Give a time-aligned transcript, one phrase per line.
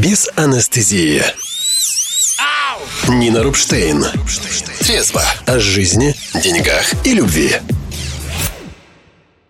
[0.00, 1.22] без анестезии.
[3.08, 4.02] Нина Рубштейн.
[4.80, 7.56] Трезво о жизни, деньгах и любви.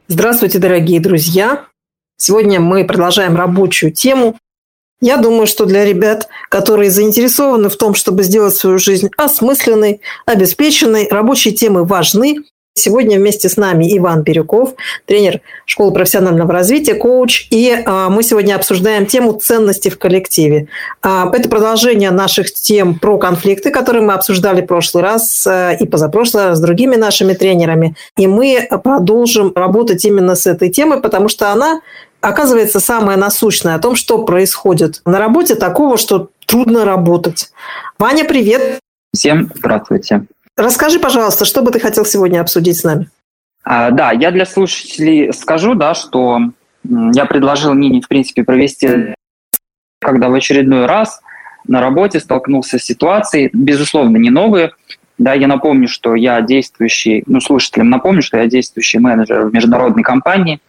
[0.08, 1.66] Здравствуйте, дорогие друзья!
[2.16, 4.36] Сегодня мы продолжаем рабочую тему.
[5.00, 11.08] Я думаю, что для ребят, которые заинтересованы в том, чтобы сделать свою жизнь осмысленной, обеспеченной,
[11.10, 12.38] рабочие темы важны.
[12.74, 14.74] Сегодня вместе с нами Иван Бирюков,
[15.04, 17.48] тренер школы профессионального развития, коуч.
[17.50, 20.68] И а, мы сегодня обсуждаем тему ценности в коллективе.
[21.02, 25.84] А, это продолжение наших тем про конфликты, которые мы обсуждали в прошлый раз а, и
[25.84, 27.96] позапрошлый раз с другими нашими тренерами.
[28.16, 31.80] И мы продолжим работать именно с этой темой, потому что она
[32.20, 37.50] оказывается самая насущная о том, что происходит на работе такого, что трудно работать.
[37.98, 38.78] Ваня, привет!
[39.12, 40.26] Всем здравствуйте.
[40.60, 43.08] Расскажи, пожалуйста, что бы ты хотел сегодня обсудить с нами?
[43.64, 46.38] А, да, я для слушателей скажу, да, что
[46.84, 49.14] я предложил Нине, в принципе, провести,
[50.02, 51.22] когда в очередной раз
[51.66, 54.72] на работе столкнулся с ситуацией, безусловно, не новые.
[55.16, 60.02] Да, я напомню, что я действующий, ну, слушателям напомню, что я действующий менеджер в международной
[60.02, 60.60] компании.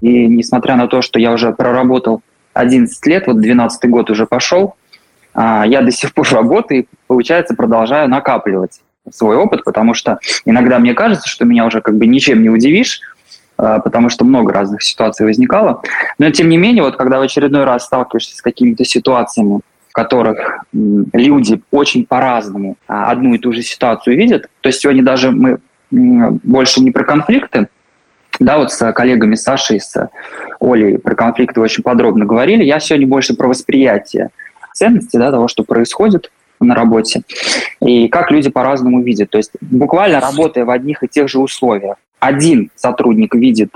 [0.00, 2.22] И несмотря на то, что я уже проработал
[2.54, 4.74] 11 лет, вот 12 год уже пошел,
[5.32, 8.80] а, я до сих пор работаю и, получается, продолжаю накапливать
[9.12, 13.00] свой опыт, потому что иногда мне кажется, что меня уже как бы ничем не удивишь,
[13.56, 15.82] а, потому что много разных ситуаций возникало.
[16.18, 20.64] Но тем не менее, вот когда в очередной раз сталкиваешься с какими-то ситуациями, в которых
[20.72, 25.58] люди очень по-разному а, одну и ту же ситуацию видят, то есть сегодня даже мы
[25.90, 27.68] больше не про конфликты,
[28.38, 30.10] да, вот с коллегами Сашей, с
[30.60, 32.62] Олей про конфликты очень подробно говорили.
[32.62, 34.30] Я сегодня больше про восприятие
[34.74, 37.22] ценности, да, того, что происходит на работе,
[37.80, 39.30] и как люди по-разному видят.
[39.30, 43.70] То есть буквально работая в одних и тех же условиях, один сотрудник видит,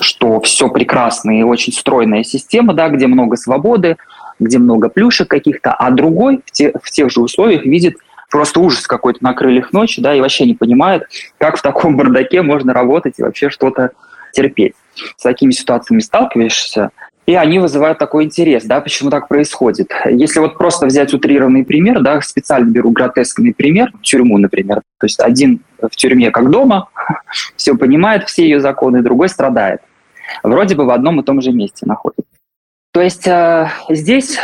[0.00, 3.96] что все прекрасно и очень стройная система, да, где много свободы,
[4.38, 7.96] где много плюшек каких-то, а другой в, те, в тех же условиях видит
[8.30, 11.04] просто ужас какой-то на крыльях ночи, да, и вообще не понимает,
[11.38, 13.92] как в таком бардаке можно работать и вообще что-то
[14.32, 14.74] терпеть.
[15.16, 16.90] С такими ситуациями сталкиваешься,
[17.26, 19.90] и они вызывают такой интерес, да, почему так происходит.
[20.08, 25.20] Если вот просто взять утрированный пример, да, специально беру гротескный пример, тюрьму, например, то есть
[25.20, 26.88] один в тюрьме как дома,
[27.56, 29.80] все понимает, все ее законы, другой страдает.
[30.44, 32.24] Вроде бы в одном и том же месте находится.
[32.92, 34.38] То есть э, здесь,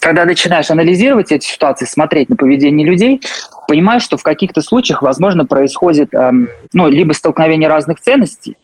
[0.00, 3.22] когда начинаешь анализировать эти ситуации, смотреть на поведение людей,
[3.68, 6.30] понимаешь, что в каких-то случаях, возможно, происходит э,
[6.72, 8.56] ну, либо столкновение разных ценностей,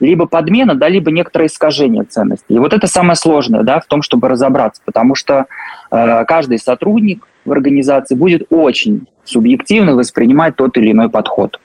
[0.00, 2.54] либо подмена, да, либо некоторое искажение ценностей.
[2.54, 5.46] И вот это самое сложное, да, в том, чтобы разобраться, потому что
[5.90, 11.60] э, каждый сотрудник в организации будет очень субъективно воспринимать тот или иной подход,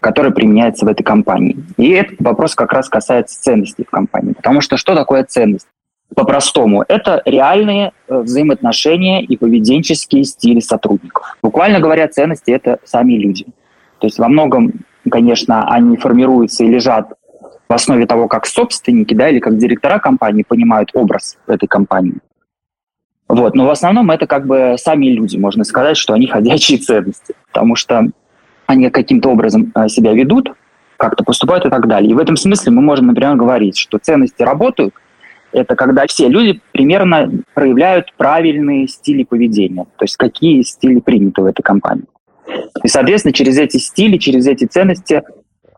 [0.00, 1.56] который применяется в этой компании.
[1.76, 5.66] И этот вопрос как раз касается ценностей в компании, потому что что такое ценность?
[6.14, 11.38] По-простому, это реальные э, взаимоотношения и поведенческие стили сотрудников.
[11.42, 13.46] Буквально говоря, ценности– это сами люди.
[13.98, 14.72] То есть во многом,
[15.10, 17.12] конечно, они формируются и лежат
[17.68, 22.16] в основе того, как собственники, да, или как директора компании понимают образ этой компании.
[23.28, 23.54] Вот.
[23.54, 27.76] Но в основном это как бы сами люди, можно сказать, что они ходячие ценности, потому
[27.76, 28.08] что
[28.66, 30.52] они каким-то образом э, себя ведут,
[30.96, 32.10] как-то поступают и так далее.
[32.10, 34.94] И в этом смысле мы можем, например, говорить, что ценности работают,
[35.52, 41.46] это когда все люди примерно проявляют правильные стили поведения, то есть какие стили приняты в
[41.46, 42.06] этой компании.
[42.82, 45.22] И, соответственно, через эти стили, через эти ценности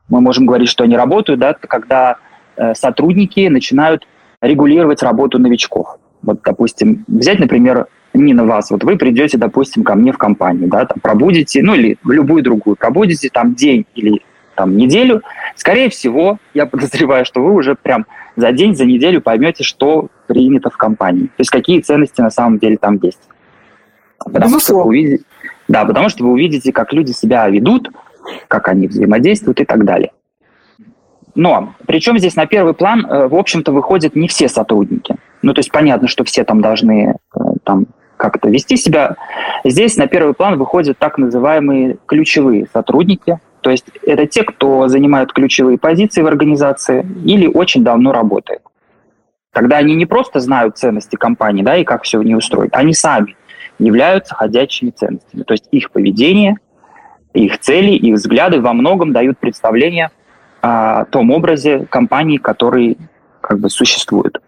[0.08, 2.16] мы можем говорить, что они работают, да, когда
[2.56, 4.06] э, сотрудники начинают
[4.40, 5.98] регулировать работу новичков.
[6.22, 10.86] Вот, допустим, взять, например, Нина вас, вот вы придете, допустим, ко мне в компанию, да,
[10.86, 14.22] там пробудете, ну или в любую другую, пробудете там день или
[14.54, 15.22] там неделю,
[15.56, 20.70] скорее всего, я подозреваю, что вы уже прям за день, за неделю поймете, что принято
[20.70, 23.20] в компании, то есть какие ценности на самом деле там есть.
[24.18, 25.24] Потому что вы увидите,
[25.66, 27.90] да, потому что вы увидите, как люди себя ведут,
[28.48, 30.12] как они взаимодействуют и так далее.
[31.34, 35.16] Но причем здесь на первый план, э, в общем-то, выходят не все сотрудники.
[35.42, 37.86] Ну, то есть понятно, что все там должны э, там
[38.16, 39.16] как-то вести себя.
[39.64, 43.40] Здесь на первый план выходят так называемые ключевые сотрудники.
[43.60, 48.60] То есть это те, кто занимают ключевые позиции в организации или очень давно работает.
[49.52, 52.92] Тогда они не просто знают ценности компании, да, и как все в ней устроить, они
[52.92, 53.36] сами
[53.78, 55.42] являются ходячими ценностями.
[55.42, 56.56] То есть их поведение,
[57.34, 60.10] их цели, их взгляды во многом дают представление
[60.62, 62.96] о том образе компании, который
[63.40, 64.38] как бы существует.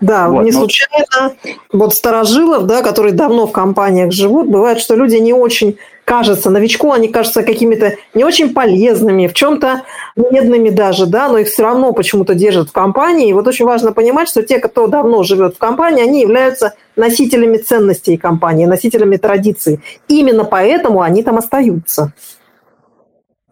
[0.00, 0.58] Да, вот, не но...
[0.58, 1.34] случайно.
[1.72, 6.92] Вот старожилов, да, которые давно в компаниях живут, бывает, что люди не очень кажутся, новичку
[6.92, 9.82] они кажутся какими-то не очень полезными, в чем-то
[10.16, 13.28] медными даже, да, но их все равно почему-то держат в компании.
[13.28, 17.58] И вот очень важно понимать, что те, кто давно живет в компании, они являются носителями
[17.58, 19.80] ценностей компании, носителями традиций.
[20.08, 22.14] Именно поэтому они там остаются.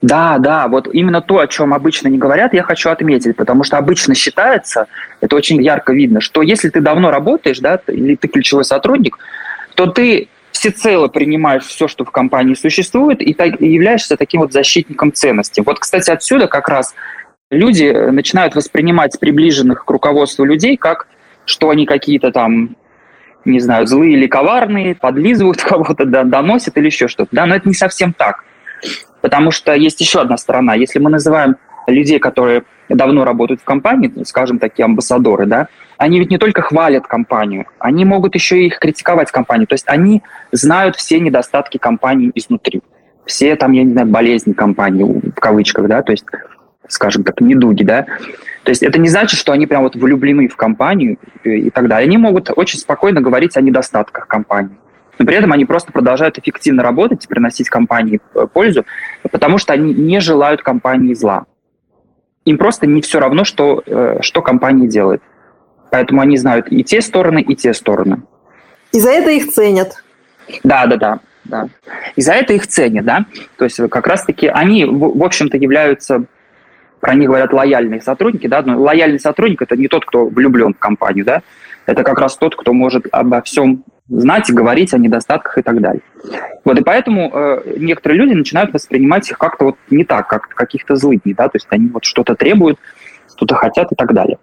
[0.00, 3.76] Да, да, вот именно то, о чем обычно не говорят, я хочу отметить, потому что
[3.76, 4.86] обычно считается,
[5.20, 9.18] это очень ярко видно, что если ты давно работаешь, да, или ты ключевой сотрудник,
[9.74, 15.12] то ты всецело принимаешь все, что в компании существует, и, так, являешься таким вот защитником
[15.12, 15.62] ценностей.
[15.64, 16.94] Вот, кстати, отсюда как раз
[17.50, 21.08] люди начинают воспринимать приближенных к руководству людей как,
[21.44, 22.76] что они какие-то там,
[23.44, 27.28] не знаю, злые или коварные, подлизывают кого-то, да, доносят или еще что-то.
[27.32, 28.44] Да, но это не совсем так.
[29.20, 30.74] Потому что есть еще одна сторона.
[30.74, 31.56] Если мы называем
[31.86, 35.68] людей, которые давно работают в компании, скажем, такие амбассадоры, да,
[35.98, 39.66] они ведь не только хвалят компанию, они могут еще и критиковать компанию.
[39.66, 40.22] То есть они
[40.52, 42.82] знают все недостатки компании изнутри.
[43.24, 46.24] Все там, я не знаю, болезни компании, в кавычках, да, то есть,
[46.86, 48.06] скажем так, недуги, да.
[48.62, 52.06] То есть это не значит, что они прям вот влюблены в компанию и так далее.
[52.06, 54.76] Они могут очень спокойно говорить о недостатках компании
[55.18, 58.84] но при этом они просто продолжают эффективно работать приносить компании э, пользу,
[59.30, 61.46] потому что они не желают компании зла.
[62.44, 65.22] Им просто не все равно, что, э, что компания делает.
[65.90, 68.22] Поэтому они знают и те стороны, и те стороны.
[68.92, 70.02] И за это их ценят.
[70.62, 71.20] Да, да, да.
[71.44, 71.68] да.
[72.16, 73.26] И за это их ценят, да.
[73.56, 76.24] То есть как раз-таки они, в, общем-то, являются,
[77.00, 80.78] про них говорят, лояльные сотрудники, да, но лояльный сотрудник– это не тот, кто влюблен в
[80.78, 81.42] компанию, да,
[81.86, 85.80] это как раз тот, кто может обо всем знать и говорить о недостатках и так
[85.80, 86.02] далее.
[86.64, 90.96] Вот, и поэтому э, некоторые люди начинают воспринимать их как-то вот не так, как каких-то
[90.96, 92.78] злыдней, да, то есть они вот что-то требуют,
[93.36, 94.38] что-то хотят и так далее.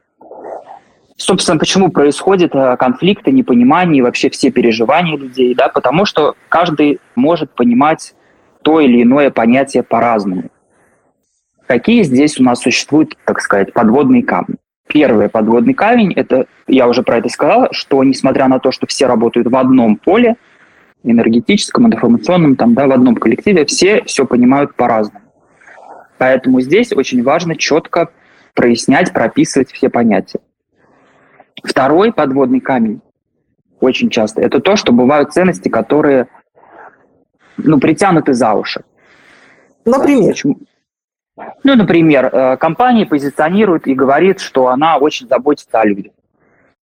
[1.16, 7.00] Собственно, почему происходят э, конфликты, непонимание и вообще все переживания людей, да, потому что каждый
[7.16, 8.16] может понимать
[8.64, 10.50] то или иное понятие по-разному.
[11.68, 14.56] Какие здесь у нас существуют, так сказать, подводные камни?
[14.88, 19.06] Первый подводный камень, это, я уже про это сказал, что несмотря на то, что все
[19.06, 20.36] работают в одном поле,
[21.04, 25.26] энергетическом, информационном, там, да, в одном коллективе, все все понимают по-разному.
[26.18, 28.10] Поэтому здесь очень важно четко
[28.54, 30.40] прояснять, прописывать все понятия.
[31.64, 33.02] Второй подводный камень
[33.80, 36.28] очень часто это то, что бывают ценности, которые
[37.58, 38.84] ну, притянуты за уши.
[39.86, 40.30] Например?
[40.30, 40.58] Почему?
[41.64, 46.14] Ну, например, э, компания позиционирует и говорит, что она очень заботится о людях.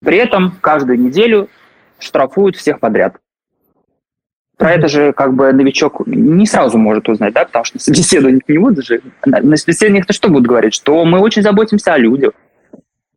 [0.04, 1.48] При этом каждую неделю
[1.98, 3.16] штрафуют всех подряд.
[4.56, 8.42] Про это же как бы новичок не сразу может узнать, да, потому что на собеседованиях
[8.48, 9.00] не будут же.
[9.24, 10.74] На собеседованиях-то что будут говорить?
[10.74, 12.32] Что мы очень заботимся о людях.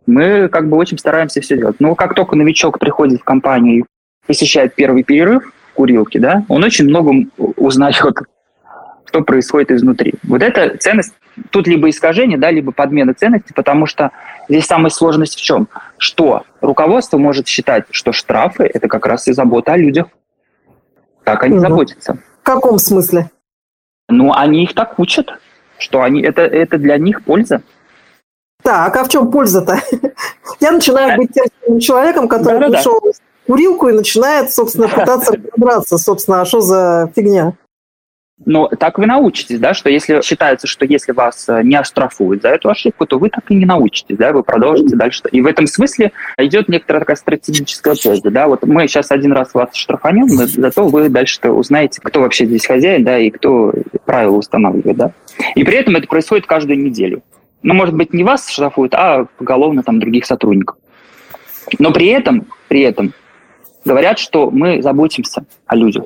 [0.06, 1.78] Мы как бы очень стараемся все делать.
[1.80, 3.86] Но как только новичок приходит в компанию и
[4.28, 7.96] посещает первый перерыв в курилке, да, он очень много узнает
[9.14, 10.16] что происходит изнутри.
[10.24, 11.14] Вот эта ценность,
[11.52, 14.12] тут либо искажение, да, либо подмена ценности, потому что
[14.50, 15.68] здесь самая сложность в чем?
[16.00, 20.08] Что руководство может считать, что штрафы– это как раз и забота о людях.
[21.24, 21.62] Так они угу.
[21.62, 22.18] заботятся.
[22.42, 23.30] В каком смысле?
[24.10, 25.40] Ну, они их так учат,
[25.78, 27.62] что они, это, это для них польза.
[28.64, 29.80] Так, а в чем польза-то?
[30.60, 33.12] Я начинаю быть тем человеком, который да, пришел да.
[33.12, 37.54] в курилку и начинает, собственно, пытаться разобраться, собственно, а что за фигня?
[38.46, 42.50] Но так вы научитесь, да, что если считается, что если вас э, не оштрафуют за
[42.50, 45.22] эту ошибку, то вы так и не научитесь, да, вы продолжите дальше.
[45.32, 49.54] И в этом смысле идет некоторая такая стратегическая польза, да, вот мы сейчас один раз
[49.54, 53.72] вас штрафанем, но зато вы дальше узнаете, кто вообще здесь хозяин, да, и кто
[54.06, 55.12] правила устанавливает, да.
[55.56, 57.22] И при этом это происходит каждую неделю.
[57.64, 60.78] Ну, может быть, не вас штрафуют, а поголовно там других сотрудников.
[61.80, 63.14] Но при этом, при этом
[63.86, 66.04] говорят, что мы заботимся о людях.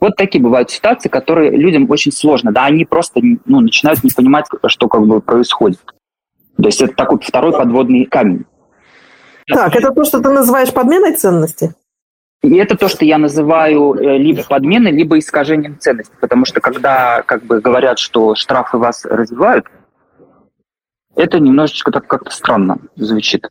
[0.00, 2.52] Вот такие бывают ситуации, которые людям очень сложно.
[2.52, 5.80] Да, они просто ну, начинают не понимать, что как бы происходит.
[6.56, 8.44] То есть это такой второй подводный камень.
[9.46, 11.74] Так, это то, что ты называешь подменой ценности?
[12.42, 16.14] И это то, что я называю э, либо подменой, либо искажением ценности.
[16.20, 19.66] Потому что когда как бы говорят, что штрафы вас развивают,
[21.16, 23.48] это немножечко так как-то странно звучит.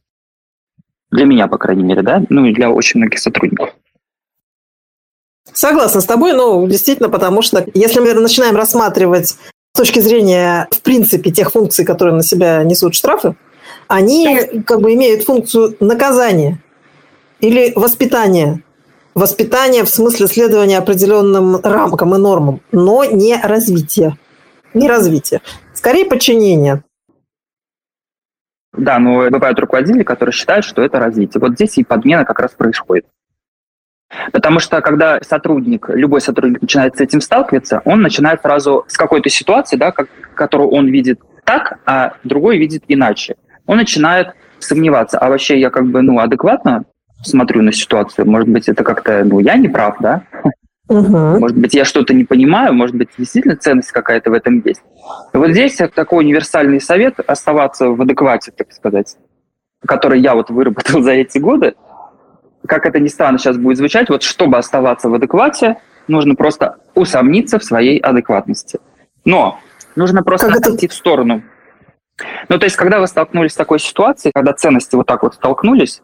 [1.11, 2.23] Для меня, по крайней мере, да?
[2.29, 3.75] Ну и для очень многих сотрудников.
[5.51, 10.81] Согласна с тобой, но действительно, потому что если мы начинаем рассматривать с точки зрения, в
[10.81, 13.35] принципе, тех функций, которые на себя несут штрафы,
[13.87, 16.59] они как бы имеют функцию наказания
[17.39, 18.63] или воспитания.
[19.13, 24.17] Воспитание в смысле следования определенным рамкам и нормам, но не развития.
[24.73, 25.41] Не развития.
[25.73, 26.83] Скорее подчинение.
[28.73, 31.39] Да, но бывают руководители, которые считают, что это развитие.
[31.39, 33.05] Вот здесь и подмена как раз происходит.
[34.31, 39.29] Потому что когда сотрудник, любой сотрудник начинает с этим сталкиваться, он начинает сразу с какой-то
[39.29, 43.35] ситуации, да, как, которую он видит так, а другой видит иначе.
[43.65, 46.85] Он начинает сомневаться, а вообще я как бы ну, адекватно
[47.23, 48.29] смотрю на ситуацию.
[48.29, 50.23] Может быть, это как-то, ну, я не прав, да?
[50.89, 51.17] Угу.
[51.39, 54.81] Может быть, я что-то не понимаю, может быть, действительно ценность какая-то в этом есть.
[55.33, 59.15] И вот здесь такой универсальный совет оставаться в адеквате, так сказать,
[59.85, 61.75] который я вот выработал за эти годы.
[62.67, 67.59] Как это ни странно сейчас будет звучать, вот чтобы оставаться в адеквате, нужно просто усомниться
[67.59, 68.79] в своей адекватности.
[69.25, 69.59] Но
[69.95, 70.95] нужно просто как отойти это...
[70.95, 71.43] в сторону.
[72.47, 76.01] Ну, то есть, когда вы столкнулись с такой ситуацией, когда ценности вот так вот столкнулись,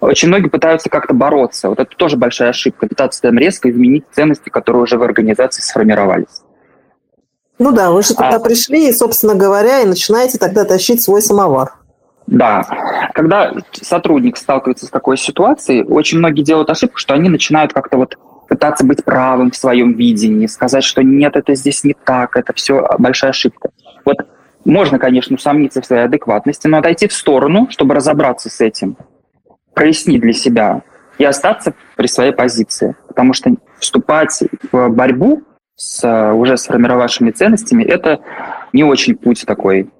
[0.00, 1.68] очень многие пытаются как-то бороться.
[1.68, 6.42] Вот это тоже большая ошибка, пытаться там резко изменить ценности, которые уже в организации сформировались.
[7.58, 11.20] Ну да, вы же тогда а, пришли и, собственно говоря, и начинаете тогда тащить свой
[11.20, 11.74] самовар.
[12.26, 12.62] Да.
[13.12, 18.16] Когда сотрудник сталкивается с такой ситуацией, очень многие делают ошибку, что они начинают как-то вот
[18.48, 22.88] пытаться быть правым в своем видении, сказать, что нет, это здесь не так, это все
[22.98, 23.70] большая ошибка.
[24.04, 24.16] Вот
[24.64, 28.96] можно, конечно, усомниться в своей адекватности, но отойти в сторону, чтобы разобраться с этим
[29.74, 30.82] прояснить для себя
[31.18, 32.96] и остаться при своей позиции.
[33.08, 35.42] Потому что вступать в борьбу
[35.76, 38.20] с уже сформировавшими ценностями– это
[38.72, 39.90] не очень путь такой,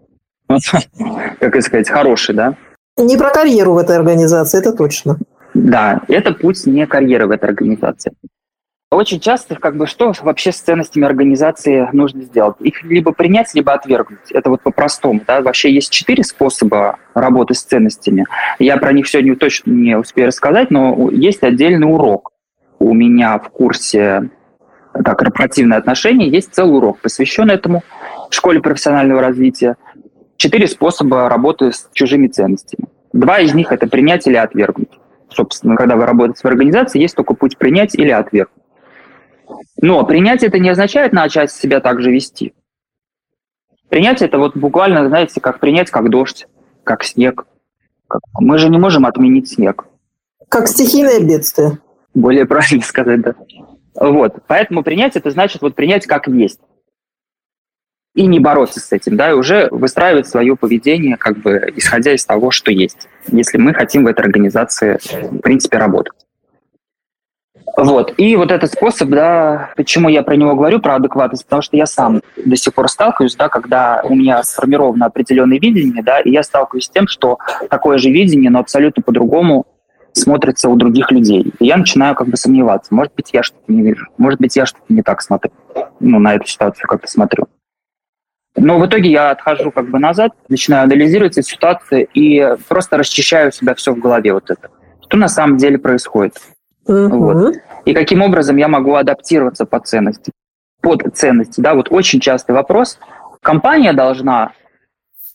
[0.48, 2.54] как сказать, хороший, да?
[2.96, 5.18] Не про карьеру в этой организации, это точно.
[5.54, 8.12] Да, это путь не карьеры в этой организации.
[8.92, 12.56] Очень часто, как бы, что вообще с ценностями организации нужно сделать?
[12.59, 14.32] Их либо принять, либо отвергнуть.
[14.32, 15.20] Это вот по-простому.
[15.25, 15.42] Да?
[15.42, 18.26] Вообще есть четыре способа работы с ценностями.
[18.59, 22.32] Я про них сегодня точно не успею рассказать, но есть отдельный урок.
[22.80, 24.28] У меня в курсе
[24.92, 27.85] так, корпоративные отношения есть целый урок, посвященный этому
[28.28, 29.76] в школе профессионального развития.
[30.37, 32.88] Четыре способа работы с чужими ценностями.
[33.12, 34.90] Два из них– это принять или отвергнуть.
[35.28, 38.60] Собственно, когда вы работаете в организации, есть только путь принять или отвергнуть.
[39.82, 42.52] Но принять это не означает начать себя так же вести.
[43.88, 46.46] Принять это вот буквально, знаете, как принять как дождь,
[46.84, 47.46] как снег.
[48.38, 49.87] Мы же не можем отменить снег.
[50.49, 51.78] Как стихийное бедствие.
[52.14, 53.34] Более правильно сказать, да.
[53.94, 54.37] Вот.
[54.46, 56.60] Поэтому принять это значит вот принять как есть.
[58.14, 62.25] И не бороться с этим, да, и уже выстраивать свое поведение, как бы исходя из
[62.25, 64.99] того, что есть, если мы хотим в этой организации,
[65.30, 66.26] в принципе, работать.
[67.76, 68.14] Вот.
[68.16, 71.86] И вот этот способ, да, почему я про него говорю, про адекватность, потому что я
[71.86, 76.42] сам до сих пор сталкиваюсь, да, когда у меня сформировано определенное видение, да, и я
[76.42, 79.66] сталкиваюсь с тем, что такое же видение, но абсолютно по-другому
[80.12, 81.52] смотрится у других людей.
[81.58, 82.94] И я начинаю как бы сомневаться.
[82.94, 84.06] Может быть, я что-то не вижу.
[84.18, 85.52] Может быть, я что-то не так смотрю.
[86.00, 87.46] Ну, на эту ситуацию как-то смотрю.
[88.56, 93.52] Но в итоге я отхожу как бы назад, начинаю анализировать эту ситуацию и просто расчищаю
[93.52, 94.70] себя все в голове вот это.
[95.02, 96.34] Что на самом деле происходит.
[96.90, 97.18] Угу.
[97.18, 97.54] Вот.
[97.85, 100.32] И каким образом я могу адаптироваться по ценности,
[100.82, 101.61] под ценности.
[101.61, 102.99] Да, вот очень частый вопрос.
[103.42, 104.52] Компания должна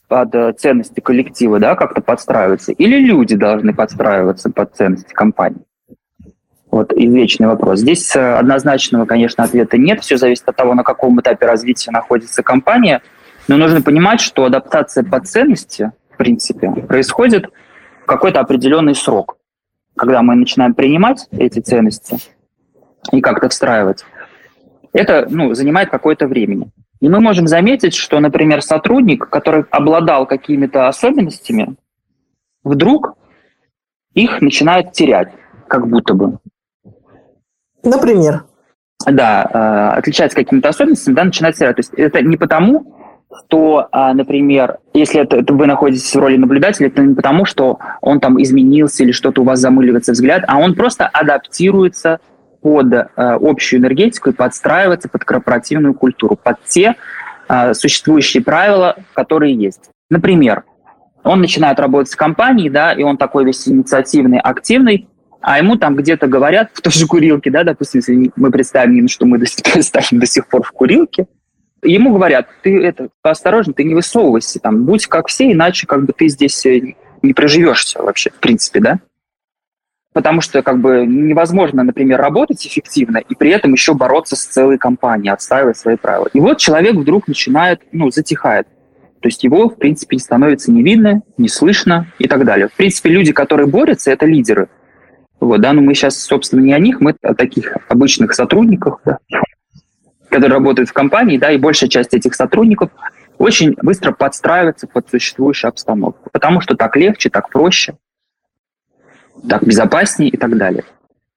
[0.09, 5.61] под э, ценности коллектива да, как-то подстраиваться, или люди должны подстраиваться под ценности компании?
[6.69, 7.79] Вот извечный вопрос.
[7.79, 10.01] Здесь э, однозначного, конечно, ответа нет.
[10.01, 13.01] Все зависит от того, на каком этапе развития находится компания.
[13.47, 17.49] Но нужно понимать, что адаптация под ценности, в принципе, происходит
[18.03, 19.37] в какой-то определенный срок
[19.95, 22.17] когда мы начинаем принимать эти ценности
[23.11, 24.03] и как-то встраивать,
[24.93, 26.69] это ну, занимает какое-то время.
[27.01, 31.75] И мы можем заметить, что, например, сотрудник, который обладал какими-то особенностями,
[32.63, 33.17] вдруг
[34.13, 35.33] их начинает терять,
[35.67, 36.39] как будто бы.
[37.83, 38.45] Например?
[39.05, 41.75] Да, э, отличается какими-то особенностями, да, начинает терять.
[41.75, 42.95] То есть это не потому,
[43.39, 47.79] что, а, например, если это, это вы находитесь в роли наблюдателя, это не потому, что
[48.01, 52.19] он там изменился или что-то у вас замыливается взгляд, а он просто адаптируется
[52.61, 56.95] под э, общую энергетику и подстраивается под корпоративную культуру, под те
[57.47, 59.89] э, существующие правила, которые есть.
[60.09, 60.63] Например,
[61.23, 65.07] он начинает работать с компанией, да, и он такой весь инициативный, активный,
[65.41, 69.25] а ему там где-то говорят в той же курилке, да, допустим, если мы представим, что
[69.25, 69.37] мы
[69.73, 71.27] представим до сих пор в курилке,
[71.85, 76.13] ему говорят, ты это, осторожно, ты не высовывайся, там, будь как все, иначе как бы
[76.13, 78.99] ты здесь э, не проживешься вообще, в принципе, да?
[80.13, 84.77] Потому что как бы невозможно, например, работать эффективно и при этом еще бороться с целой
[84.77, 86.29] компанией, отстаивать свои правила.
[86.31, 88.67] И вот человек вдруг начинает, ну, затихает.
[89.21, 92.69] То есть его, в принципе, становится не видно, не слышно и так далее.
[92.69, 94.69] В принципе, люди, которые борются, это лидеры.
[95.39, 99.17] Вот, да, но мы сейчас, собственно, не о них, мы о таких обычных сотрудниках, да,
[100.35, 102.89] которые работают в компании, да, и большая часть этих сотрудников
[103.37, 107.95] очень быстро подстраиваться под существующую обстановку, потому что так легче, так проще,
[109.47, 110.83] так безопаснее и так далее.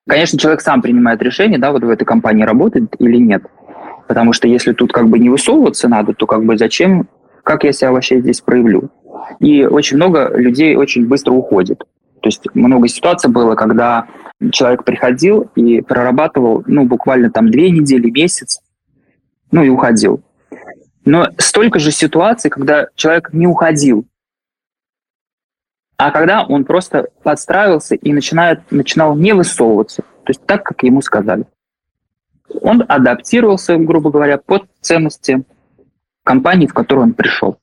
[0.08, 3.44] Конечно, человек сам принимает решение, да, вот в этой компании работать или нет.
[4.08, 7.08] Потому что если тут как бы не высовываться надо, то как бы зачем,
[7.44, 8.90] как я себя вообще здесь проявлю?
[9.38, 11.84] И очень много людей очень быстро уходит.
[12.20, 14.08] То есть много ситуаций было, когда
[14.50, 18.60] человек приходил и прорабатывал, ну, буквально там две недели, месяц,
[19.50, 20.22] ну, и уходил.
[21.04, 24.06] Но столько же ситуаций, когда человек не уходил,
[25.96, 31.02] а когда он просто подстраивался и начинает, начинал не высовываться, то есть так, как ему
[31.02, 31.44] сказали.
[32.60, 35.44] Он адаптировался, грубо говоря, под ценности
[36.24, 37.58] компании, в которую он пришел.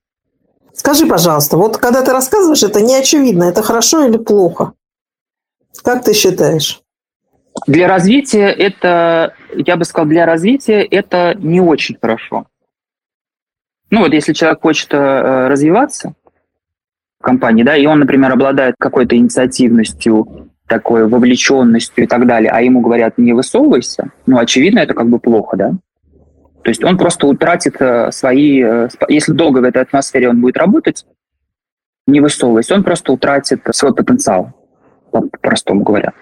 [0.74, 4.74] Скажи, пожалуйста, вот когда ты рассказываешь, это не очевидно, это хорошо или плохо?
[5.84, 6.82] Как ты считаешь?
[7.68, 12.46] Для развития это, я бы сказал, для развития это не очень хорошо.
[13.90, 16.14] Ну вот если человек хочет э, развиваться,
[17.22, 22.82] компании, да, и он, например, обладает какой-то инициативностью, такой вовлеченностью и так далее, а ему
[22.82, 25.72] говорят, не высовывайся, ну, очевидно, это как бы плохо, да.
[26.64, 28.64] То есть он просто утратит э, свои...
[28.64, 31.06] Э, если долго в этой атмосфере он будет работать,
[32.08, 34.52] не высовываясь, он просто утратит свой потенциал,
[35.12, 36.14] по-простому говоря.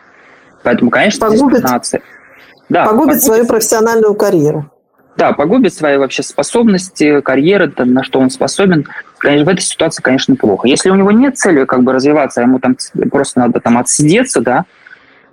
[0.63, 4.69] Поэтому, конечно, погубит, да, погубит, погубит свою профессиональную карьеру.
[5.17, 8.87] Да, погубит свои вообще способности, карьеры, там, на что он способен.
[9.19, 10.67] Конечно, в этой ситуации, конечно, плохо.
[10.67, 12.75] Если у него нет цели как бы развиваться, а ему там
[13.11, 14.65] просто надо там отсидеться, да,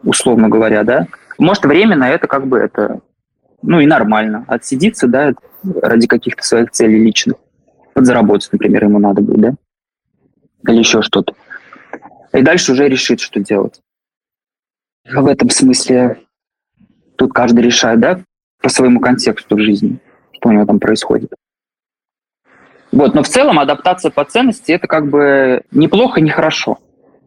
[0.02, 1.06] условно говоря, да,
[1.38, 3.00] может, временно это как бы это,
[3.62, 4.44] ну и нормально.
[4.48, 5.32] Отсидеться, да,
[5.80, 7.36] ради каких-то своих целей личных.
[7.94, 9.54] Подзаработать, например, ему надо будет, да,
[10.72, 11.32] или еще что-то.
[12.32, 13.80] И дальше уже решит, что делать.
[15.04, 16.20] В этом смысле
[17.16, 18.20] тут каждый решает, да,
[18.60, 19.98] по своему контексту в жизни,
[20.32, 21.32] что у него там происходит.
[22.92, 26.78] Вот, но в целом адаптация по ценности это как бы неплохо, не хорошо.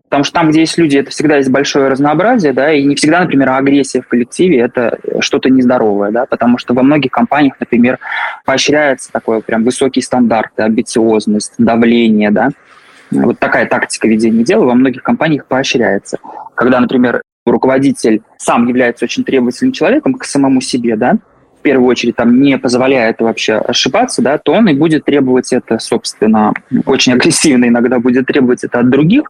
[0.09, 3.21] Потому что там, где есть люди, это всегда есть большое разнообразие, да, и не всегда,
[3.21, 7.97] например, агрессия в коллективе– это что-то нездоровое, да, потому что во многих компаниях, например,
[8.45, 12.49] поощряется такой прям высокий стандарт, амбициозность, давление, да,
[13.09, 16.19] вот такая тактика ведения дела во многих компаниях поощряется.
[16.53, 21.17] Когда, например, руководитель сам является очень требовательным человеком к самому себе, да,
[21.57, 25.79] в первую очередь там не позволяет вообще ошибаться, да, то он и будет требовать это,
[25.79, 26.53] собственно,
[26.85, 29.23] очень агрессивно иногда будет требовать это от других,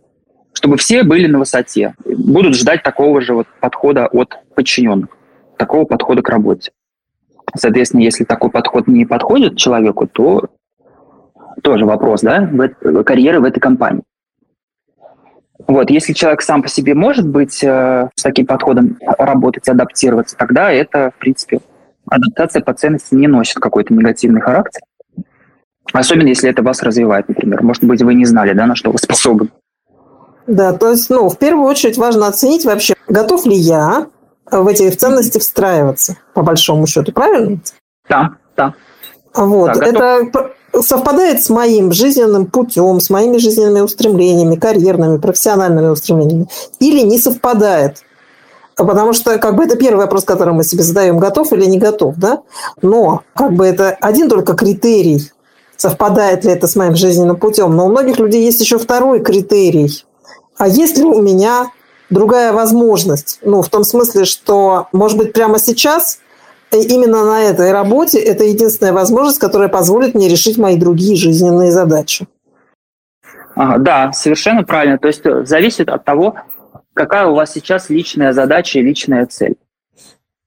[0.53, 5.09] чтобы все были на высоте, будут ждать такого же вот подхода от подчиненных,
[5.57, 6.71] такого подхода к работе.
[7.55, 10.47] Соответственно, если такой подход не подходит человеку, то
[11.61, 12.49] тоже вопрос, да,
[13.05, 14.03] карьеры в этой компании.
[15.67, 20.71] Вот, если человек сам по себе может быть э, с таким подходом работать, адаптироваться, тогда
[20.71, 21.61] это, в принципе,
[22.09, 24.81] адаптация по ценности не носит какой-то негативный характер.
[25.93, 27.63] Особенно, если это вас развивает, например.
[27.63, 29.49] Может быть, вы не знали, да, на что вы способны.
[30.47, 34.07] Да, то есть, ну, в первую очередь важно оценить вообще, готов ли я
[34.51, 37.59] в эти ценности встраиваться, по большому счету, правильно?
[38.09, 38.73] Да, да.
[39.33, 46.47] Вот, да, это совпадает с моим жизненным путем, с моими жизненными устремлениями, карьерными, профессиональными устремлениями,
[46.79, 47.97] или не совпадает.
[48.75, 52.15] Потому что как бы это первый вопрос, который мы себе задаем, готов или не готов,
[52.17, 52.41] да?
[52.81, 55.31] Но как бы это один только критерий,
[55.77, 57.75] совпадает ли это с моим жизненным путем.
[57.75, 60.03] Но у многих людей есть еще второй критерий.
[60.57, 61.71] А есть ли у меня
[62.09, 63.39] другая возможность?
[63.43, 66.19] Ну, в том смысле, что, может быть, прямо сейчас
[66.77, 72.27] именно на этой работе это единственная возможность, которая позволит мне решить мои другие жизненные задачи.
[73.55, 74.97] Ага, да, совершенно правильно.
[74.97, 76.35] То есть э, зависит от того,
[76.93, 79.55] какая у вас сейчас личная задача и личная цель.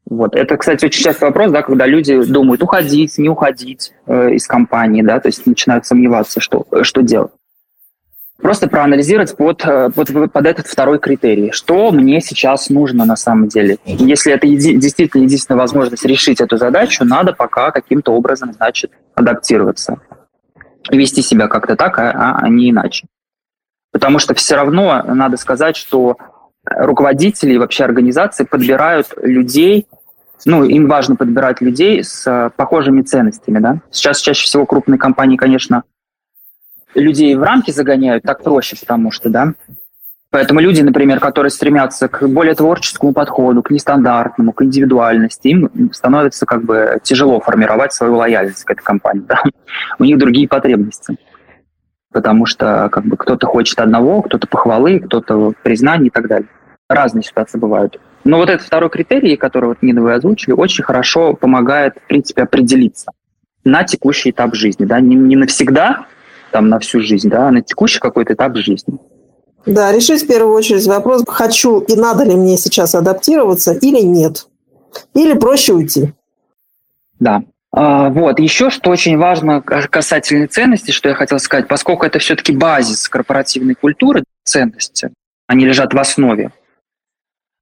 [0.08, 0.34] Вот.
[0.34, 5.02] Это, кстати, очень частый вопрос, да, когда люди думают, уходить, не уходить э, из компании,
[5.02, 7.32] да, то есть начинают сомневаться, что, что делать
[8.40, 11.52] просто проанализировать под, э, под, под этот второй критерий.
[11.52, 13.78] Что мне сейчас нужно на самом деле?
[13.84, 19.98] Если это еди, действительно единственная возможность решить эту задачу, надо пока каким-то образом, значит, адаптироваться.
[20.90, 23.06] Вести себя как-то так, а, а не иначе.
[23.92, 26.16] Потому что все равно надо сказать, что
[26.64, 29.86] руководители и вообще организации подбирают людей,
[30.44, 33.80] ну, им важно подбирать людей с э, похожими ценностями, да.
[33.90, 35.84] Сейчас чаще всего крупные компании, конечно,
[36.96, 39.54] людей в рамки загоняют, так проще, потому что, да.
[40.30, 46.44] Поэтому люди, например, которые стремятся к более творческому подходу, к нестандартному, к индивидуальности, им становится
[46.46, 49.24] как бы тяжело формировать свою лояльность к этой компании.
[49.26, 49.42] Да?
[49.98, 51.16] У них другие потребности.
[52.12, 56.48] Потому что как бы кто-то хочет одного, кто-то похвалы, кто-то признания и так далее.
[56.88, 58.00] Разные ситуации бывают.
[58.24, 62.42] Но вот этот второй критерий, который вот Нина вы озвучили, очень хорошо помогает, в принципе,
[62.42, 63.12] определиться
[63.64, 66.06] на текущий этап жизни, да, не, не навсегда,
[66.50, 68.98] там, на всю жизнь, да, на текущий какой-то этап жизни.
[69.66, 74.46] Да, решить в первую очередь вопрос, хочу и надо ли мне сейчас адаптироваться или нет.
[75.14, 76.12] Или проще уйти.
[77.18, 77.42] Да.
[77.72, 78.38] А, вот.
[78.38, 83.74] Еще что очень важно касательно ценностей, что я хотел сказать, поскольку это все-таки базис корпоративной
[83.74, 85.10] культуры, ценности,
[85.46, 86.52] они лежат в основе.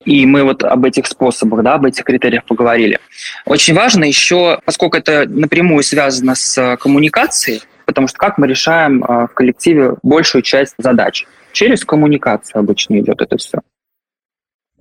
[0.05, 2.99] И мы вот об этих способах, да, об этих критериях поговорили.
[3.47, 9.27] Очень важно еще, поскольку это напрямую связано с коммуникацией, потому что как мы решаем а,
[9.27, 11.27] в коллективе большую часть задач?
[11.53, 13.61] Через коммуникацию обычно идет это все.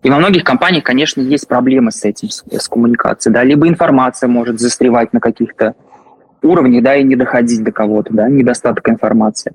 [0.04, 3.34] И во многих компаниях, конечно, есть проблемы с этим, с, коммуникацией.
[3.34, 3.44] Да?
[3.44, 5.76] Либо информация может застревать на каких-то
[6.42, 9.54] уровнях, да, и не доходить до кого-то, да, недостаток информации.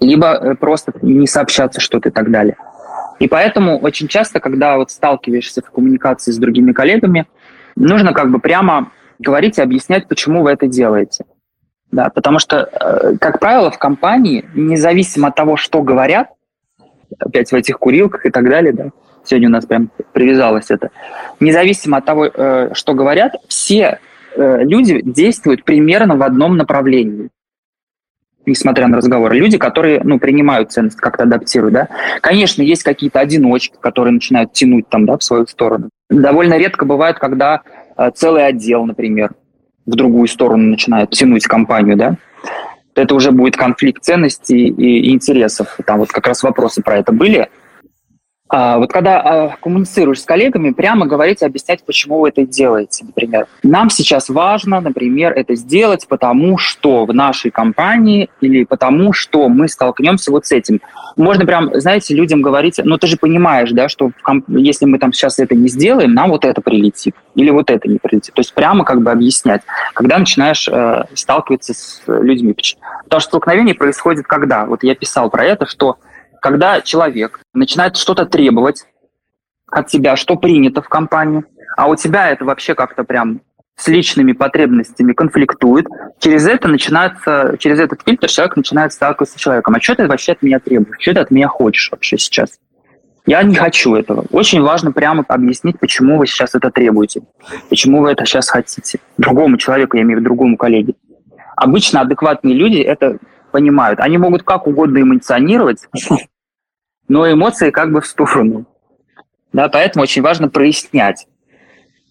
[0.00, 2.56] Либо э, просто не сообщаться что-то и так далее.
[3.18, 7.26] И поэтому очень часто, когда вот сталкиваешься в коммуникации с другими коллегами,
[7.76, 11.24] нужно как бы прямо говорить и объяснять, почему вы это делаете.
[11.92, 16.28] Да, потому что, э, как правило, в компании, независимо от того, что говорят,
[17.18, 18.90] опять в этих курилках и так далее, да,
[19.24, 20.90] сегодня у нас прям привязалось это,
[21.38, 24.00] независимо от того, э, что говорят, все
[24.36, 27.30] э, люди действуют примерно в одном направлении
[28.48, 31.74] несмотря на разговор, люди, которые ну, принимают ценность, как-то адаптируют.
[31.74, 31.88] Да?
[32.20, 35.90] Конечно, есть какие-то одиночки, которые начинают тянуть там, да, в свою сторону.
[36.10, 37.62] Довольно редко бывает, когда
[38.14, 39.32] целый отдел, например,
[39.86, 42.16] в другую сторону начинает тянуть компанию, да,
[42.94, 45.76] это уже будет конфликт ценностей и интересов.
[45.86, 47.48] Там вот как раз вопросы про это были.
[48.58, 53.04] А, вот когда а, коммуницируешь с коллегами, прямо говорить и объяснять, почему вы это делаете,
[53.04, 53.48] например.
[53.62, 59.68] Нам сейчас важно, например, это сделать, потому что в нашей компании или потому что мы
[59.68, 60.80] столкнемся вот с этим.
[61.18, 64.12] Можно прям, знаете, людям говорить, ну ты же понимаешь, да, что
[64.48, 67.98] если мы там сейчас это не сделаем, нам вот это прилетит или вот это не
[67.98, 68.32] прилетит.
[68.32, 69.60] То есть прямо как бы объяснять,
[69.92, 72.56] когда начинаешь э, сталкиваться с людьми.
[73.04, 74.64] Потому что столкновение происходит когда?
[74.64, 75.98] Вот я писал про это, что
[76.46, 78.84] когда человек начинает что-то требовать
[79.68, 81.42] от тебя, что принято в компании,
[81.76, 83.40] а у тебя это вообще как-то прям
[83.74, 85.88] с личными потребностями конфликтует,
[86.20, 89.74] через это начинается, через этот фильтр человек начинает сталкиваться с человеком.
[89.74, 90.98] А что ты вообще от меня требуешь?
[91.00, 92.60] Что ты от меня хочешь вообще сейчас?
[93.26, 94.24] Я не хочу этого.
[94.30, 97.22] Очень важно прямо объяснить, почему вы сейчас это требуете,
[97.68, 99.00] почему вы это сейчас хотите.
[99.18, 100.94] Другому человеку, я имею в виду другому коллеге.
[101.56, 103.18] Обычно адекватные люди это
[103.56, 104.00] понимают.
[104.00, 105.88] Они могут как угодно эмоционировать,
[107.08, 108.66] но эмоции как бы в сторону.
[109.52, 111.26] Да, поэтому очень важно прояснять.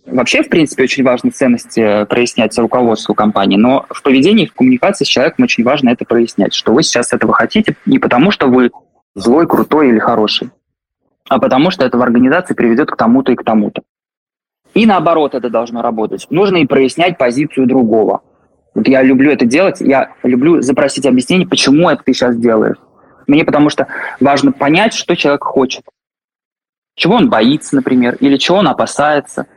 [0.06, 5.04] Вообще, в принципе, очень важно ценности э, прояснять руководству компании, но в поведении, в коммуникации
[5.04, 8.70] с человеком очень важно это прояснять, что вы сейчас этого хотите не потому, что вы
[9.16, 10.52] злой, крутой или хороший,
[11.28, 13.82] а потому что это в организации приведет к тому-то и к тому-то.
[14.76, 16.28] И наоборот это должно работать.
[16.30, 18.22] Нужно и прояснять позицию другого.
[18.76, 22.78] Вот я люблю это делать, я люблю запросить объяснение, почему это ты сейчас делаешь.
[23.28, 23.88] Мне потому что
[24.20, 25.84] важно понять, что человек хочет.
[26.96, 29.48] Чего он боится, например, или чего он опасается,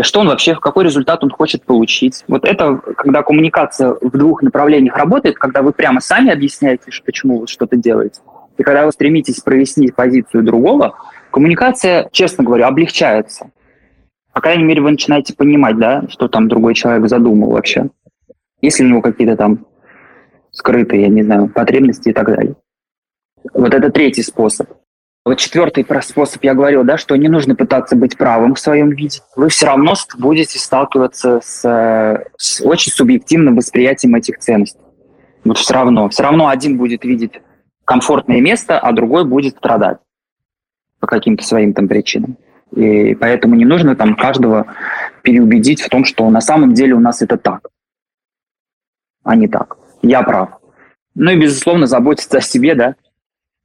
[0.00, 2.24] что он вообще, какой результат он хочет получить.
[2.28, 7.46] Вот это, когда коммуникация в двух направлениях работает, когда вы прямо сами объясняете, почему вы
[7.46, 8.20] что-то делаете,
[8.58, 10.96] и когда вы стремитесь прояснить позицию другого,
[11.30, 13.50] коммуникация, честно говоря, облегчается.
[14.32, 17.90] По крайней мере, вы начинаете понимать, да, что там другой человек задумал вообще.
[18.60, 19.66] Если у него какие-то там
[20.50, 22.54] скрытые, я не знаю, потребности и так далее.
[23.54, 24.68] Вот это третий способ.
[25.24, 29.20] Вот четвертый способ, я говорил, да, что не нужно пытаться быть правым в своем виде.
[29.36, 34.80] Вы все равно будете сталкиваться с, с очень субъективным восприятием этих ценностей.
[35.44, 36.08] Вот все равно.
[36.08, 37.40] Все равно один будет видеть
[37.84, 39.98] комфортное место, а другой будет страдать
[40.98, 42.36] по каким-то своим там причинам.
[42.74, 44.74] И поэтому не нужно там каждого
[45.22, 47.68] переубедить в том, что на самом деле у нас это так,
[49.22, 49.76] а не так.
[50.00, 50.58] Я прав.
[51.14, 52.94] Ну и, безусловно, заботиться о себе, да,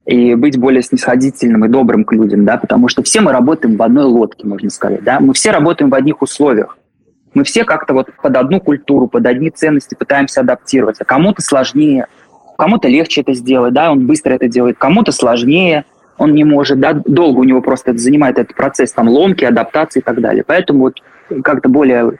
[0.08, 3.82] и быть более снисходительным и добрым к людям, да, потому что все мы работаем в
[3.82, 6.78] одной лодке, можно сказать, да, мы все работаем в одних условиях.
[7.34, 11.04] Мы все как-то вот под одну культуру, под одни ценности пытаемся адаптироваться.
[11.04, 12.06] Кому-то сложнее,
[12.56, 15.84] кому-то легче это сделать, да, он быстро это делает, кому-то сложнее,
[16.16, 20.00] он не может, да, долго у него просто это занимает этот процесс там ломки, адаптации
[20.00, 20.42] и так далее.
[20.42, 20.94] Поэтому вот
[21.44, 22.12] как-то более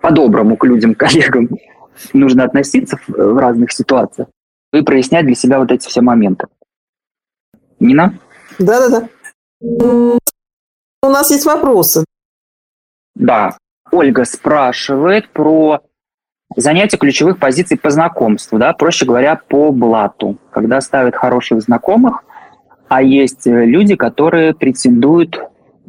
[0.00, 1.50] по-доброму к людям, коллегам
[2.14, 4.28] нужно относиться в разных ситуациях
[4.72, 6.46] и прояснять для себя вот эти все моменты.
[7.84, 8.18] Нина?
[8.58, 9.08] Да-да-да.
[9.60, 10.18] У
[11.06, 12.04] нас есть вопросы.
[13.14, 13.56] Да.
[13.90, 15.82] Ольга спрашивает про
[16.56, 22.24] занятие ключевых позиций по знакомству, да, проще говоря, по блату, когда ставят хороших знакомых,
[22.88, 25.40] а есть люди, которые претендуют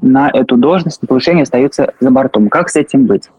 [0.01, 2.49] на эту должность, на повышение остаются за бортом.
[2.49, 3.29] Как с этим быть?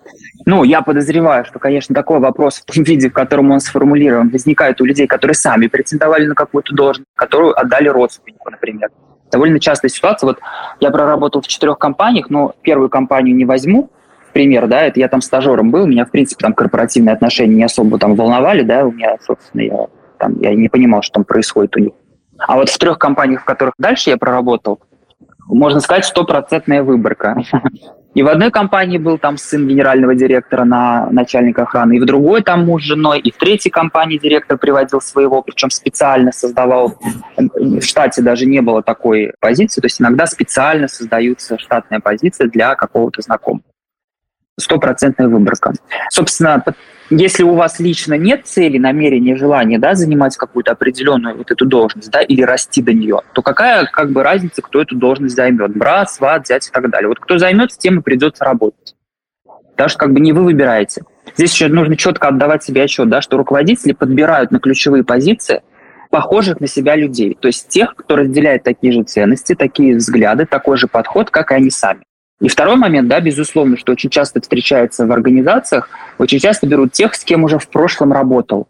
[0.46, 4.80] Ну, я подозреваю, что, конечно, такой вопрос в том виде, в котором он сформулирован, возникает
[4.80, 8.90] у людей, которые сами претендовали на какую-то должность, которую отдали родственнику, например.
[9.30, 10.28] Довольно частая ситуация.
[10.28, 10.38] Вот
[10.80, 13.90] я проработал в четырех компаниях, но первую компанию не возьму,
[14.32, 17.98] пример, да, это я там стажером был, меня, в принципе, там корпоративные отношения не особо
[17.98, 19.86] там волновали, да, у меня, собственно, я,
[20.18, 21.92] там, я не понимал, что там происходит у них.
[22.38, 24.80] А вот в трех компаниях, в которых дальше я проработал,
[25.48, 27.36] можно сказать, стопроцентная выборка.
[28.14, 32.42] И в одной компании был там сын генерального директора на начальника охраны, и в другой
[32.42, 36.98] там муж с женой, и в третьей компании директор приводил своего, причем специально создавал,
[37.36, 42.74] в штате даже не было такой позиции, то есть иногда специально создаются штатная позиция для
[42.74, 43.62] какого-то знакомого
[44.58, 45.72] стопроцентная выборка.
[46.10, 46.64] Собственно,
[47.10, 52.10] если у вас лично нет цели, намерения, желания да, занимать какую-то определенную вот эту должность
[52.10, 55.76] да, или расти до нее, то какая как бы разница, кто эту должность займет?
[55.76, 57.08] Брат, сват, зять и так далее.
[57.08, 58.96] Вот кто займет, с тем и придется работать.
[59.72, 61.02] Потому что как бы не вы выбираете.
[61.36, 65.62] Здесь еще нужно четко отдавать себе отчет, да, что руководители подбирают на ключевые позиции
[66.10, 67.36] похожих на себя людей.
[67.38, 71.56] То есть тех, кто разделяет такие же ценности, такие взгляды, такой же подход, как и
[71.56, 72.05] они сами.
[72.40, 77.14] И второй момент, да, безусловно, что очень часто встречается в организациях, очень часто берут тех,
[77.14, 78.68] с кем уже в прошлом работал.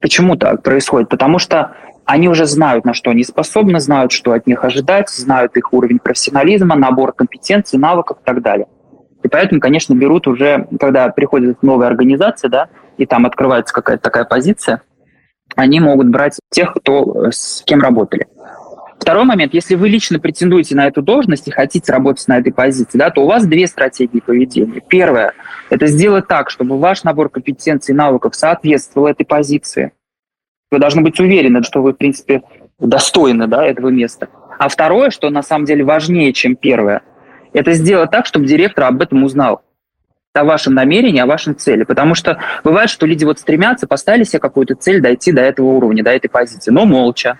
[0.00, 1.08] Почему так происходит?
[1.08, 5.56] Потому что они уже знают, на что они способны, знают, что от них ожидать, знают
[5.56, 8.66] их уровень профессионализма, набор компетенций, навыков и так далее.
[9.22, 14.24] И поэтому, конечно, берут уже, когда приходит новая организация, да, и там открывается какая-то такая
[14.24, 14.82] позиция,
[15.54, 18.26] они могут брать тех, кто с кем работали.
[19.06, 22.98] Второй момент, если вы лично претендуете на эту должность и хотите работать на этой позиции,
[22.98, 24.80] да, то у вас две стратегии поведения.
[24.80, 25.32] Первое–
[25.70, 29.92] это сделать так, чтобы ваш набор компетенций и навыков соответствовал этой позиции.
[30.72, 32.42] Вы должны быть уверены, что вы, в принципе,
[32.80, 34.28] достойны да, этого места.
[34.58, 37.02] А второе, что на самом деле важнее, чем первое,
[37.52, 39.62] это сделать так, чтобы директор об этом узнал
[40.34, 41.84] о вашем намерении, о вашем цели.
[41.84, 46.02] Потому что бывает, что люди вот стремятся, поставили себе какую-то цель дойти до этого уровня,
[46.02, 47.38] до этой позиции, но молча,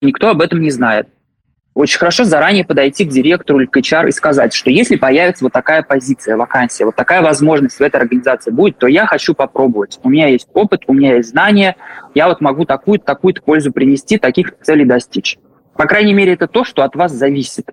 [0.00, 1.08] никто об этом не знает.
[1.74, 5.52] Очень хорошо заранее подойти к директору или к HR и сказать, что если появится вот
[5.52, 10.00] такая позиция, вакансия, вот такая возможность в этой организации будет, то я хочу попробовать.
[10.02, 11.76] У меня есть опыт, у меня есть знания,
[12.16, 15.38] я вот могу такую-то, такую-то пользу принести, таких целей достичь.
[15.76, 17.70] По крайней мере, это то, что от вас зависит.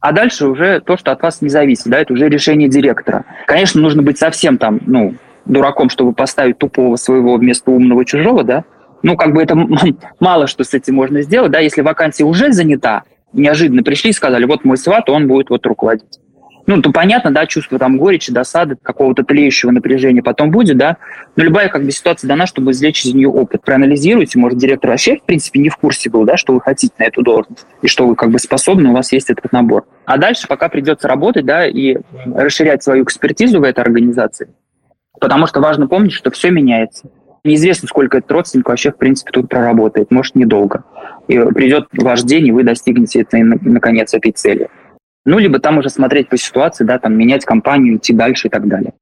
[0.00, 3.26] А дальше уже то, что от вас не зависит, да, это уже решение директора.
[3.46, 8.64] Конечно, нужно быть совсем там, ну, дураком, чтобы поставить тупого своего вместо умного чужого, да,
[9.04, 9.54] ну, как бы это
[10.20, 14.46] мало что с этим можно сделать, да, если вакансия уже занята, неожиданно пришли и сказали,
[14.46, 16.18] вот мой сват, он будет вот руководить.
[16.66, 20.96] Ну, то понятно, да, чувство там горечи, досады, какого-то тлеющего напряжения потом будет, да,
[21.36, 23.60] но любая как бы ситуация дана, чтобы извлечь из нее опыт.
[23.62, 27.04] Проанализируйте, может, директор вообще, в принципе, не в курсе был, да, что вы хотите на
[27.04, 29.84] эту должность, и что вы как бы способны, у вас есть этот набор.
[30.06, 34.48] А дальше пока придется работать, да, и расширять свою экспертизу в этой организации,
[35.20, 37.10] потому что важно помнить, что все меняется.
[37.44, 40.10] Неизвестно, сколько этот родственник вообще, в принципе, тут проработает.
[40.10, 40.84] Может, недолго.
[41.28, 44.70] И придет ваш день, и вы достигнете это, наконец, этой цели.
[45.26, 48.66] Ну, либо там уже смотреть по ситуации, да, там менять компанию, идти дальше и так
[48.66, 48.94] далее.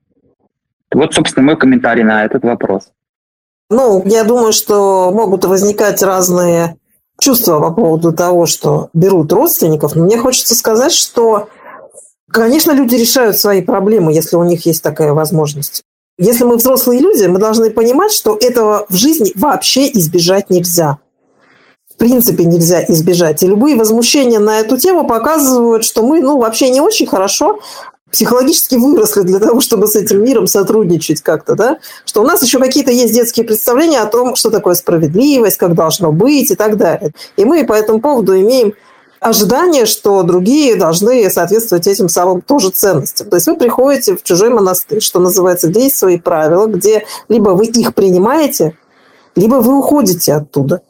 [0.92, 2.90] Вот, собственно, мой комментарий на этот вопрос.
[3.70, 6.76] Ну, я думаю, что могут возникать разные
[7.18, 9.94] чувства по поводу того, что берут родственников.
[9.94, 11.48] Но мне хочется сказать, что,
[12.30, 15.82] конечно, люди решают свои проблемы, если у них есть такая возможность.
[16.18, 20.98] Если мы взрослые люди, мы должны понимать, что этого в жизни вообще избежать нельзя.
[21.90, 23.42] В принципе, нельзя избежать.
[23.42, 27.60] И любые возмущения на эту тему показывают, что мы ну, вообще не очень хорошо
[28.10, 32.58] психологически выросли для того, чтобы с этим миром сотрудничать как-то, да, что у нас еще
[32.58, 37.12] какие-то есть детские представления о том, что такое справедливость, как должно быть и так далее.
[37.36, 38.74] И мы по этому поводу имеем
[39.22, 43.30] ожидание, что другие должны соответствовать этим самым тоже ценностям.
[43.30, 47.50] То есть вы приходите в чужой монастырь, что называется, где есть свои правила, где либо
[47.50, 48.76] вы их принимаете,
[49.36, 50.82] либо вы уходите оттуда.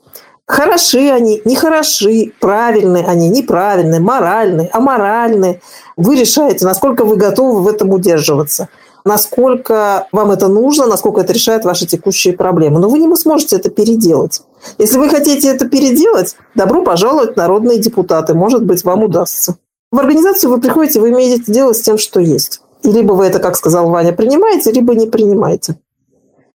[0.52, 5.62] Хороши они, нехороши, правильные они, неправильные, моральные, аморальные.
[5.96, 8.68] Вы решаете, насколько вы готовы в этом удерживаться
[9.04, 12.78] насколько вам это нужно, насколько это решает ваши текущие проблемы.
[12.78, 14.42] Но вы не сможете это переделать.
[14.78, 18.34] Если вы хотите это переделать, добро пожаловать, народные депутаты.
[18.34, 19.56] Может быть, вам удастся.
[19.90, 22.60] В организацию вы приходите, вы имеете дело с тем, что есть.
[22.84, 25.76] И либо вы это, как сказал Ваня, принимаете, либо не принимаете.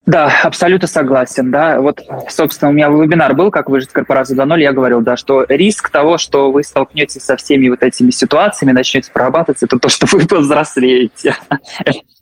[0.06, 1.50] Да, абсолютно согласен.
[1.50, 4.62] Да, вот, собственно, у меня вебинар был, как выжить корпорацию до ноль.
[4.62, 9.10] Я говорил, да, что риск того, что вы столкнетесь со всеми вот этими ситуациями, начнете
[9.10, 11.34] прорабатывать, это то, что вы повзрослеете.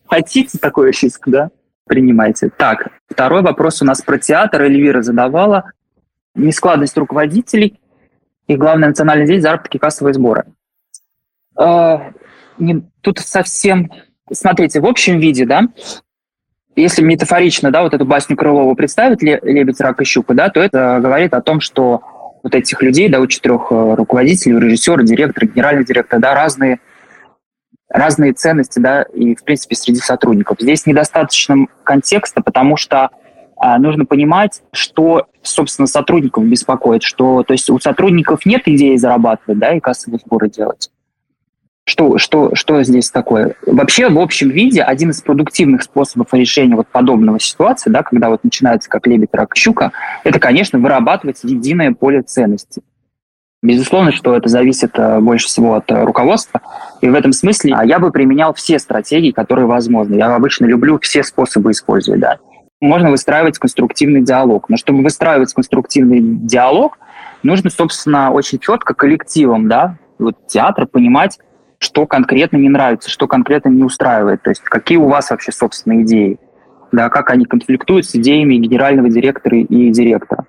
[0.07, 1.51] Хотите такой риск, да?
[1.87, 2.51] Принимайте.
[2.57, 4.63] Так, второй вопрос у нас про театр.
[4.63, 5.73] Эльвира задавала.
[6.35, 7.81] Нескладность руководителей
[8.47, 10.45] и, главное, национальная деятельность, заработки, кассовые сборы.
[12.59, 13.91] не, тут совсем...
[14.31, 15.65] Смотрите, в общем виде, да,
[16.77, 20.99] если метафорично, да, вот эту басню Крылова представить, «Лебедь, рак и щука», да, то это
[21.03, 22.03] говорит о том, что
[22.43, 26.81] вот этих людей, да, у четырех э, руководителей, режиссера, директора, генерального директора, да, разные,
[27.89, 30.59] разные ценности, да, и, в принципе, среди сотрудников.
[30.61, 33.11] Здесь недостаточно контекста, потому что
[33.57, 39.59] а, нужно понимать, что, собственно, сотрудников беспокоит, что, то есть у сотрудников нет идеи зарабатывать,
[39.61, 40.91] да, и кассовые сборы делать.
[41.93, 43.55] Что, что, что здесь такое?
[43.67, 48.45] Вообще, в общем виде, один из продуктивных способов решения вот подобного ситуации, да, когда вот
[48.45, 49.93] начинается как лебедь, рак, щука,
[50.25, 52.81] это, конечно, вырабатывать единое поле ценностей.
[53.63, 56.63] Безусловно, что это зависит э, больше всего от э, руководства.
[57.03, 60.15] И в этом смысле а, я бы применял все стратегии, которые возможны.
[60.15, 62.21] Я обычно люблю все способы использовать.
[62.21, 62.39] Да.
[62.81, 64.71] Можно выстраивать конструктивный диалог.
[64.71, 66.99] Но чтобы выстраивать конструктивный диалог,
[67.43, 71.39] нужно, собственно, очень четко коллективом да, вот театра понимать,
[71.83, 76.03] что конкретно не нравится, что конкретно не устраивает, то есть какие у вас вообще собственные
[76.03, 76.39] идеи,
[76.93, 80.47] да, как они конфликтуют с идеями генерального директора и директора.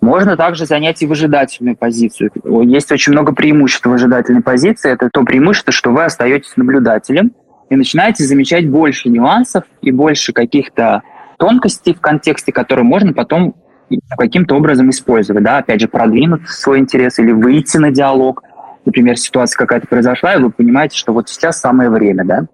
[0.00, 2.30] Можно также занять и выжидательную позицию.
[2.64, 4.92] Есть очень много преимуществ выжидательной позиции.
[4.92, 7.32] Это то преимущество, что вы остаетесь наблюдателем
[7.68, 11.02] и начинаете замечать больше нюансов и больше каких-то
[11.36, 13.56] тонкостей в контексте, которые можно потом
[14.16, 15.42] каким-то образом использовать.
[15.42, 15.58] Да?
[15.58, 18.44] Опять же, продвинуть свой интерес или выйти на диалог–
[18.88, 22.46] например, ситуация какая-то произошла, и вы понимаете, что вот сейчас самое время, да,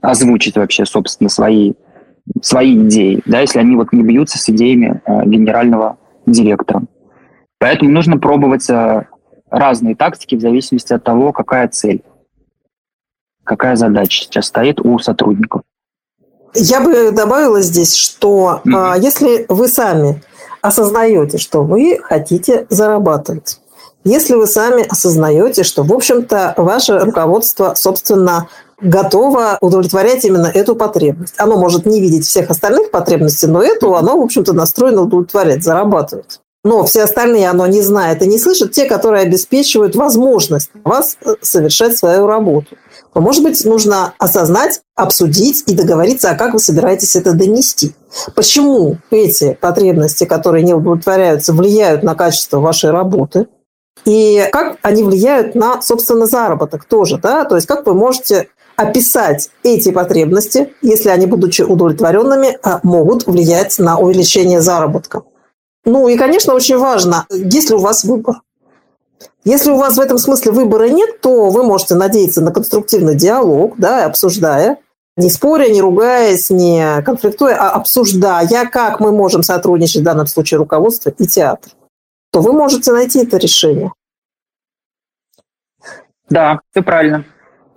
[0.00, 1.74] озвучить вообще, собственно, свои,
[2.40, 6.84] свои идеи, да, если они вот не бьются с идеями э, генерального директора.
[7.58, 9.06] Поэтому нужно пробовать э,
[9.50, 12.02] разные тактики в зависимости от того, какая цель,
[13.44, 15.62] какая задача сейчас стоит у сотрудников.
[16.54, 18.96] Я бы добавила здесь, что mm-hmm.
[18.96, 20.22] э, если вы сами
[20.62, 23.60] осознаете, что вы хотите зарабатывать,
[24.08, 28.48] если вы сами осознаете, что, в общем-то, ваше руководство, собственно,
[28.80, 31.34] готово удовлетворять именно эту потребность.
[31.36, 36.40] Оно может не видеть всех остальных потребностей, но эту оно, в общем-то, настроено удовлетворять, зарабатывать.
[36.64, 41.34] Но все остальные оно не знает и не слышит, те, которые обеспечивают возможность вас э,
[41.40, 42.76] совершать свою работу.
[43.14, 47.94] То, может быть, нужно осознать, обсудить и договориться, а как вы собираетесь это донести.
[48.34, 53.46] Почему эти потребности, которые не удовлетворяются, влияют на качество вашей работы–
[54.04, 59.50] и как они влияют на, собственно, заработок тоже, да, то есть как вы можете описать
[59.64, 65.22] эти потребности, если они, будучи удовлетворенными, а, могут влиять на увеличение заработка.
[65.84, 68.36] Ну и, конечно, очень важно, есть ли у вас выбор.
[69.44, 73.74] Если у вас в этом смысле выбора нет, то вы можете надеяться на конструктивный диалог,
[73.78, 74.78] да, обсуждая,
[75.16, 80.58] не споря, не ругаясь, не конфликтуя, а обсуждая, как мы можем сотрудничать в данном случае
[80.58, 81.72] руководство и театр
[82.38, 83.92] то вы можете найти это решение.
[86.30, 87.24] Да, все правильно.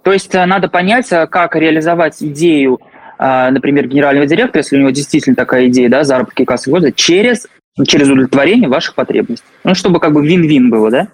[0.03, 2.79] То есть э, надо понять, э, как реализовать идею,
[3.17, 7.47] э, например, генерального директора, если у него действительно такая идея, да, заработки кассы года, через,
[7.87, 9.47] через удовлетворение ваших потребностей.
[9.63, 11.07] Ну, чтобы как бы вин-вин было, да?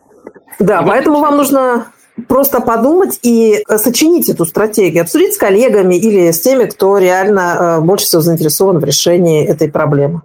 [0.59, 1.87] Да, и поэтому вам нужно
[2.27, 8.07] просто подумать и сочинить эту стратегию, обсудить с коллегами или с теми, кто реально больше
[8.07, 10.23] всего заинтересован в решении этой проблемы.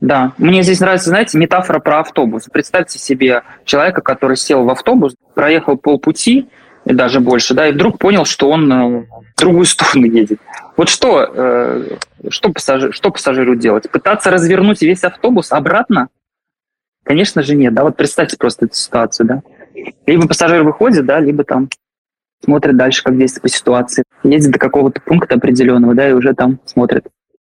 [0.00, 2.44] Да, мне здесь нравится, знаете, метафора про автобус.
[2.50, 6.48] Представьте себе человека, который сел в автобус, проехал полпути,
[6.86, 10.40] и даже больше, да, и вдруг понял, что он э, в другую сторону едет.
[10.78, 11.96] Вот что, э,
[12.30, 13.90] что, пассажир, что пассажиру делать?
[13.90, 16.08] Пытаться развернуть весь автобус обратно?
[17.04, 19.42] Конечно же нет, да, вот представьте просто эту ситуацию, да.
[20.06, 21.68] Либо пассажир выходит, да, либо там
[22.42, 24.04] смотрит дальше, как действовать по ситуации.
[24.22, 27.06] Едет до какого-то пункта определенного, да, и уже там смотрит.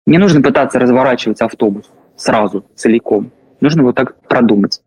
[0.05, 3.31] Не нужно пытаться разворачивать автобус сразу, целиком.
[3.61, 4.81] Нужно вот так продумать.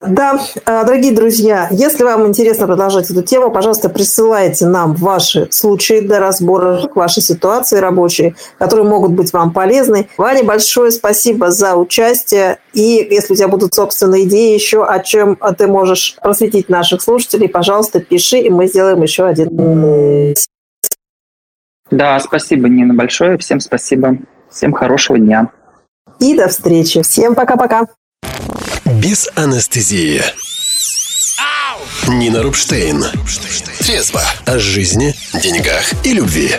[0.00, 6.00] Да, э, дорогие друзья, если вам интересно продолжать эту тему, пожалуйста, присылайте нам ваши случаи
[6.00, 10.08] для разбора, ваши ситуации рабочие, которые могут быть вам полезны.
[10.16, 12.60] Ваня, большое спасибо за участие.
[12.72, 17.50] И если у тебя будут собственные идеи еще, о чем ты можешь просветить наших слушателей,
[17.50, 20.34] пожалуйста, пиши, и мы сделаем еще один.
[21.90, 23.36] Да, спасибо, Нина, большое.
[23.36, 24.16] Всем спасибо.
[24.48, 25.50] Всем хорошего дня.
[26.20, 27.02] И до встречи.
[27.02, 27.88] Всем пока-пока.
[28.84, 30.22] Без анестезии.
[32.06, 33.04] Нина Рубштейн.
[33.78, 36.56] Трезво о жизни, деньгах и любви.